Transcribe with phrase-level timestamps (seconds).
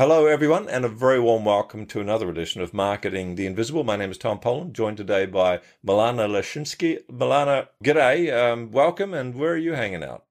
[0.00, 3.84] Hello, everyone, and a very warm welcome to another edition of Marketing the Invisible.
[3.84, 7.04] My name is Tom Poland, joined today by Milana Leshinsky.
[7.12, 10.24] Milana, g'day, um, welcome, and where are you hanging out?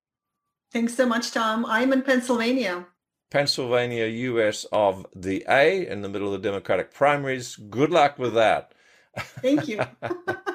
[0.71, 1.68] Thanks so much, Tom.
[1.68, 2.87] I'm in Pennsylvania.
[3.29, 7.55] Pennsylvania, US of the A, in the middle of the Democratic primaries.
[7.55, 8.73] Good luck with that.
[9.15, 9.81] Thank you.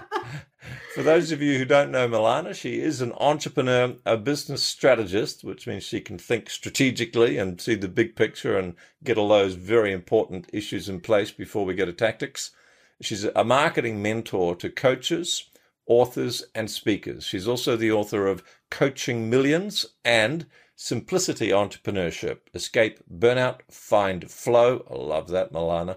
[0.94, 5.42] For those of you who don't know Milana, she is an entrepreneur, a business strategist,
[5.42, 9.54] which means she can think strategically and see the big picture and get all those
[9.54, 12.52] very important issues in place before we get to tactics.
[13.00, 15.50] She's a marketing mentor to coaches,
[15.86, 17.24] authors, and speakers.
[17.24, 24.86] She's also the author of Coaching Millions and Simplicity Entrepreneurship Escape Burnout, Find Flow.
[24.88, 25.96] I love that, Milana.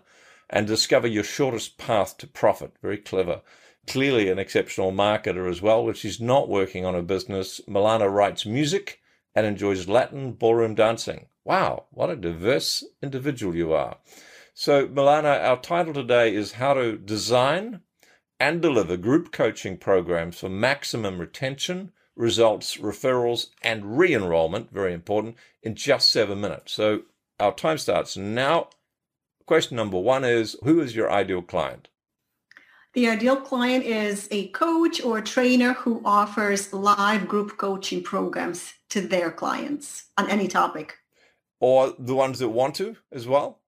[0.49, 2.73] And discover your shortest path to profit.
[2.81, 3.41] Very clever
[3.87, 7.61] clearly an exceptional marketer as well, which is not working on a business.
[7.67, 9.01] Milana writes music
[9.33, 11.27] and enjoys Latin ballroom dancing.
[11.45, 13.97] Wow, what a diverse individual you are.
[14.53, 17.81] So, Milana, our title today is How to Design
[18.39, 25.35] and Deliver Group Coaching Programs for Maximum Retention, Results, Referrals, and Re Enrollment, very important,
[25.61, 26.73] in just seven minutes.
[26.73, 27.03] So,
[27.39, 28.69] our time starts now.
[29.45, 31.87] Question number one is Who is your ideal client?
[32.97, 38.73] The ideal client is a coach or a trainer who offers live group coaching programs
[38.89, 40.95] to their clients on any topic.
[41.59, 43.59] Or the ones that want to as well?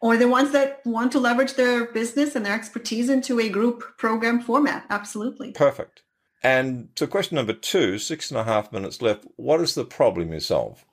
[0.00, 3.84] Or the ones that want to leverage their business and their expertise into a group
[3.98, 4.86] program format.
[4.88, 5.52] Absolutely.
[5.52, 6.00] Perfect.
[6.42, 9.26] And so question number two, six and a half minutes left.
[9.36, 10.86] What is the problem you solve?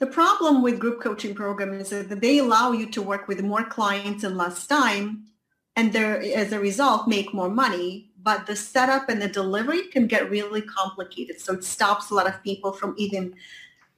[0.00, 3.62] The problem with group coaching programs is that they allow you to work with more
[3.62, 5.26] clients in less time
[5.76, 8.06] and there as a result make more money.
[8.22, 11.40] But the setup and the delivery can get really complicated.
[11.40, 13.34] So it stops a lot of people from even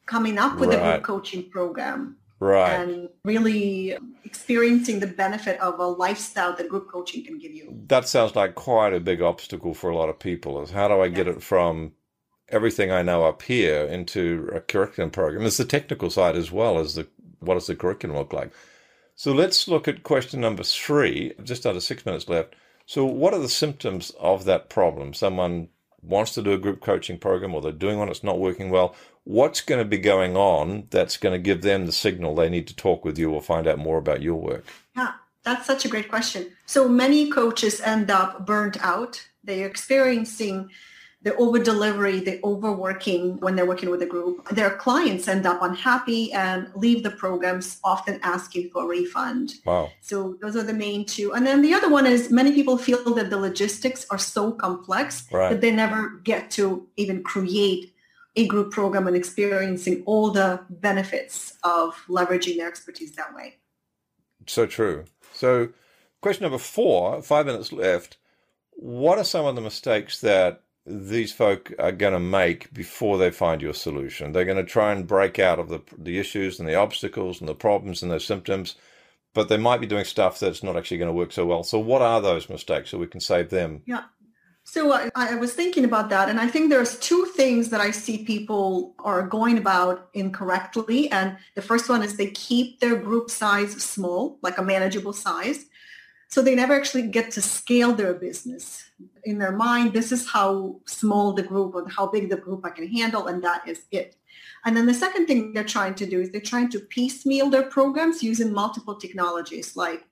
[0.07, 0.79] coming up with right.
[0.79, 2.17] a group coaching program.
[2.39, 2.73] Right.
[2.73, 7.73] And really experiencing the benefit of a lifestyle that group coaching can give you.
[7.87, 11.01] That sounds like quite a big obstacle for a lot of people is how do
[11.01, 11.93] i get it from
[12.49, 15.43] everything i know up here into a curriculum program?
[15.43, 17.07] There's the technical side as well as the
[17.39, 18.53] what does the curriculum look like
[19.15, 22.55] so let's look at question number three, just under six minutes left.
[22.87, 25.15] So, what are the symptoms of that problem?
[25.15, 25.69] Someone
[26.03, 28.95] wants to do a group coaching program or they're doing one, it's not working well.
[29.25, 32.67] What's going to be going on that's going to give them the signal they need
[32.67, 34.65] to talk with you or find out more about your work?
[34.97, 35.13] Yeah,
[35.45, 36.51] that's such a great question.
[36.67, 39.25] So, many coaches end up burnt out.
[39.45, 40.71] They're experiencing
[41.23, 44.49] the over delivery, the overworking when they're working with a group.
[44.49, 49.55] Their clients end up unhappy and leave the programs, often asking for a refund.
[49.65, 49.91] Wow.
[50.01, 51.33] So those are the main two.
[51.33, 55.27] And then the other one is many people feel that the logistics are so complex
[55.31, 55.51] right.
[55.51, 57.95] that they never get to even create
[58.35, 63.59] a group program and experiencing all the benefits of leveraging their expertise that way.
[64.47, 65.05] So true.
[65.33, 65.69] So
[66.21, 68.17] question number four, five minutes left.
[68.73, 73.31] What are some of the mistakes that these folk are going to make before they
[73.31, 74.33] find your solution.
[74.33, 77.49] They're going to try and break out of the the issues and the obstacles and
[77.49, 78.77] the problems and the symptoms,
[79.35, 81.63] but they might be doing stuff that's not actually going to work so well.
[81.63, 83.83] So, what are those mistakes so we can save them?
[83.87, 84.05] Yeah.
[84.65, 87.81] So uh, I, I was thinking about that, and I think there's two things that
[87.81, 91.11] I see people are going about incorrectly.
[91.11, 95.67] And the first one is they keep their group size small, like a manageable size.
[96.33, 98.91] So they never actually get to scale their business.
[99.25, 102.71] In their mind, this is how small the group or how big the group I
[102.71, 104.17] can handle, and that is it.
[104.65, 107.65] And then the second thing they're trying to do is they're trying to piecemeal their
[107.65, 110.07] programs using multiple technologies like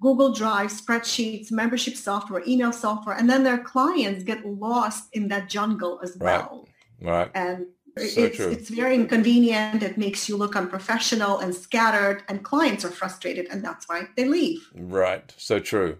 [0.00, 5.48] Google Drive, spreadsheets, membership software, email software, and then their clients get lost in that
[5.48, 6.66] jungle as well.
[7.00, 7.12] Right.
[7.12, 7.30] right.
[7.36, 7.66] And
[8.08, 8.50] so it's, true.
[8.50, 9.82] it's very inconvenient.
[9.82, 14.26] It makes you look unprofessional and scattered, and clients are frustrated, and that's why they
[14.26, 14.68] leave.
[14.74, 15.32] Right.
[15.36, 15.98] So true.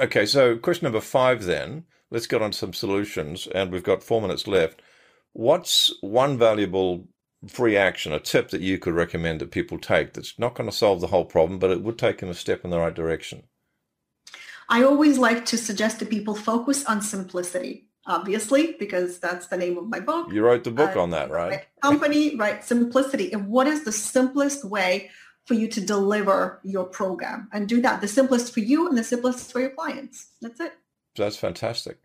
[0.00, 0.26] Okay.
[0.26, 1.84] So, question number five then.
[2.10, 4.82] Let's get on some solutions, and we've got four minutes left.
[5.32, 7.08] What's one valuable
[7.48, 10.76] free action, a tip that you could recommend that people take that's not going to
[10.76, 13.44] solve the whole problem, but it would take them a step in the right direction?
[14.68, 19.78] I always like to suggest to people focus on simplicity obviously, because that's the name
[19.78, 20.32] of my book.
[20.32, 21.66] You wrote the book uh, on that, right?
[21.82, 22.64] Company, right?
[22.64, 23.32] Simplicity.
[23.32, 25.10] And what is the simplest way
[25.44, 28.00] for you to deliver your program and do that?
[28.00, 30.28] The simplest for you and the simplest for your clients.
[30.40, 30.72] That's it.
[31.16, 31.98] That's fantastic.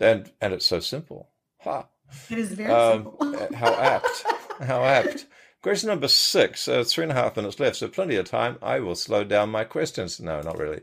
[0.00, 1.28] And and it's so simple.
[1.60, 1.86] Ha.
[2.30, 3.48] It is very um, simple.
[3.54, 4.24] how apt.
[4.60, 5.26] How apt.
[5.60, 8.58] Question number six, uh, three and a half minutes left, so plenty of time.
[8.62, 10.20] I will slow down my questions.
[10.20, 10.82] No, not really.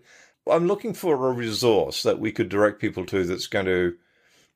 [0.49, 3.95] I'm looking for a resource that we could direct people to that's going to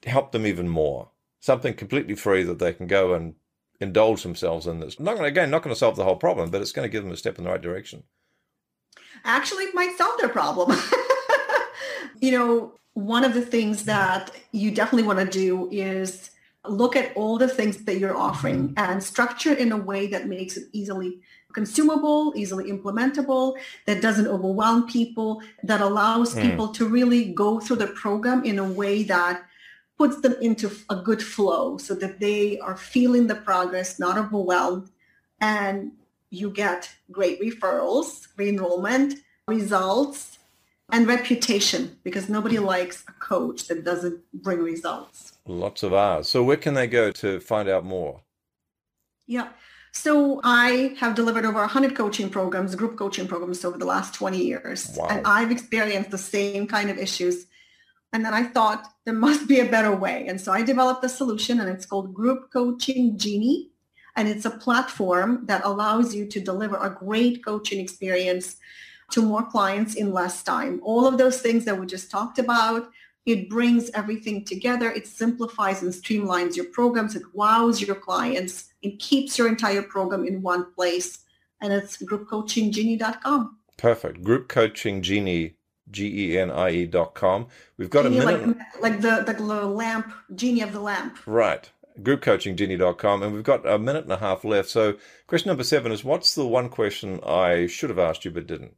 [0.05, 1.09] help them even more.
[1.39, 3.35] Something completely free that they can go and
[3.79, 4.99] indulge themselves in this.
[4.99, 7.03] Not gonna, again, not going to solve the whole problem, but it's going to give
[7.03, 8.03] them a step in the right direction.
[9.23, 10.77] Actually, it might solve their problem.
[12.21, 16.31] you know, one of the things that you definitely want to do is
[16.67, 20.57] look at all the things that you're offering and structure in a way that makes
[20.57, 21.21] it easily
[21.53, 26.41] consumable, easily implementable, that doesn't overwhelm people, that allows mm.
[26.41, 29.43] people to really go through the program in a way that
[29.99, 34.89] puts them into a good flow so that they are feeling the progress, not overwhelmed,
[35.41, 35.91] and
[36.29, 39.15] you get great referrals, re-enrollment,
[39.47, 40.39] results,
[40.91, 45.33] and reputation because nobody likes a coach that doesn't bring results.
[45.45, 46.29] Lots of hours.
[46.29, 48.21] So where can they go to find out more?
[49.27, 49.49] Yeah.
[49.91, 54.37] So I have delivered over 100 coaching programs, group coaching programs over the last 20
[54.37, 54.95] years.
[54.95, 55.07] Wow.
[55.09, 57.47] And I've experienced the same kind of issues.
[58.11, 60.25] And then I thought there must be a better way.
[60.27, 63.69] And so I developed a solution and it's called Group Coaching Genie.
[64.15, 68.57] And it's a platform that allows you to deliver a great coaching experience
[69.11, 70.79] to more clients in less time.
[70.83, 72.89] All of those things that we just talked about,
[73.25, 74.91] it brings everything together.
[74.91, 77.15] It simplifies and streamlines your programs.
[77.15, 78.73] It wows your clients.
[78.81, 81.19] It keeps your entire program in one place.
[81.61, 83.57] And it's groupcoachinggenie.com.
[83.77, 84.21] Perfect.
[85.91, 87.47] Group Coaching Genie, G-E-N-I-E dot com.
[87.77, 88.57] We've got genie a minute.
[88.81, 91.18] Like, like the, the lamp, genie of the lamp.
[91.25, 91.69] Right.
[92.01, 93.24] Groupcoachinggenie.com.
[93.24, 94.69] And we've got a minute and a half left.
[94.69, 94.95] So
[95.27, 98.75] question number seven is what's the one question I should have asked you but didn't?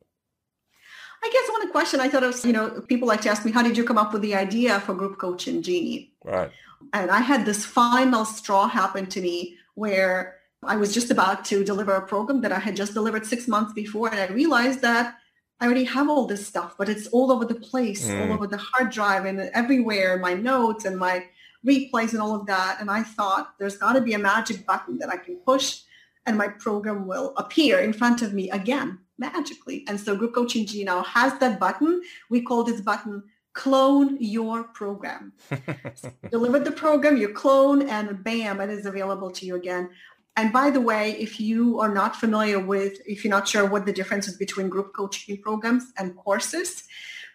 [1.24, 3.62] I guess one question I thought of, you know, people like to ask me, how
[3.62, 6.14] did you come up with the idea for group coaching Genie?
[6.24, 6.52] Right.
[6.94, 11.64] And I had this final straw happen to me where I was just about to
[11.64, 14.10] deliver a program that I had just delivered six months before.
[14.10, 15.16] And I realized that
[15.62, 18.26] I already have all this stuff, but it's all over the place, mm.
[18.26, 21.26] all over the hard drive and everywhere, my notes and my
[21.66, 22.82] replays and all of that.
[22.82, 25.82] And I thought there's got to be a magic button that I can push
[26.26, 29.86] and my program will appear in front of me again magically.
[29.88, 32.02] And so Group Coaching Genie now has that button.
[32.30, 33.24] We call this button
[33.54, 35.34] clone your program.
[35.96, 39.90] so deliver the program, you clone, and bam, it is available to you again.
[40.38, 43.86] And by the way, if you are not familiar with, if you're not sure what
[43.86, 46.84] the difference is between group coaching programs and courses,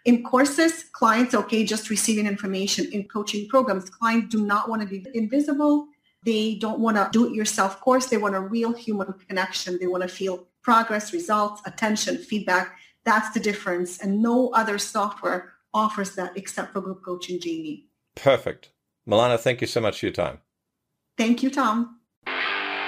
[0.07, 2.87] in courses, clients okay just receiving information.
[2.93, 5.89] In coaching programs, clients do not want to be invisible.
[6.23, 8.07] They don't want to do-it-yourself course.
[8.07, 9.79] They want a real human connection.
[9.81, 12.77] They want to feel progress, results, attention, feedback.
[13.05, 13.99] That's the difference.
[13.99, 17.87] And no other software offers that except for Group Coaching Genie.
[18.15, 18.71] Perfect.
[19.09, 20.39] Milana, thank you so much for your time.
[21.19, 22.01] Thank you, Tom.